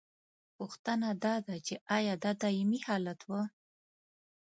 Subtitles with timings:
[0.57, 3.31] پوښتنه دا ده چې ایا دا دائمي حالت و؟